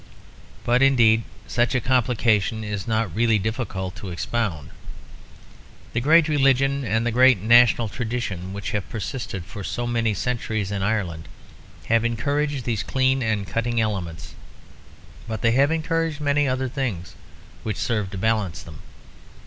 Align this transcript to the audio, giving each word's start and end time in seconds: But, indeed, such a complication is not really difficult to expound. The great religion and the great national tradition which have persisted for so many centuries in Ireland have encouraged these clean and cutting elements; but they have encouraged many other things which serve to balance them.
But, 0.63 0.81
indeed, 0.81 1.21
such 1.45 1.75
a 1.75 1.79
complication 1.79 2.63
is 2.63 2.87
not 2.87 3.15
really 3.15 3.37
difficult 3.37 3.95
to 3.97 4.09
expound. 4.09 4.71
The 5.93 6.01
great 6.01 6.27
religion 6.27 6.83
and 6.83 7.05
the 7.05 7.11
great 7.11 7.39
national 7.39 7.87
tradition 7.87 8.51
which 8.51 8.71
have 8.71 8.89
persisted 8.89 9.45
for 9.45 9.63
so 9.63 9.85
many 9.85 10.15
centuries 10.15 10.71
in 10.71 10.81
Ireland 10.81 11.27
have 11.85 12.03
encouraged 12.03 12.65
these 12.65 12.81
clean 12.81 13.21
and 13.21 13.45
cutting 13.45 13.79
elements; 13.79 14.33
but 15.27 15.41
they 15.41 15.51
have 15.51 15.69
encouraged 15.69 16.19
many 16.19 16.47
other 16.47 16.67
things 16.67 17.13
which 17.61 17.77
serve 17.77 18.09
to 18.09 18.17
balance 18.17 18.63
them. 18.63 18.79